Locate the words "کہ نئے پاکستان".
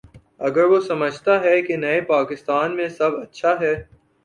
1.61-2.75